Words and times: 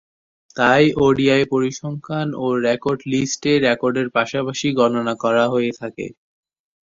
তাই, 0.57 0.83
ওডিআই 0.99 1.43
পরিসংখ্যান 1.53 2.27
ও 2.37 2.55
রেকর্ড 2.65 2.99
লিস্ট-এ 3.11 3.53
রেকর্ডের 3.67 4.07
পাশাপাশি 4.17 4.67
গণনা 4.79 5.13
করা 5.23 5.45
হয়ে 5.53 5.71
থাকে। 5.79 6.05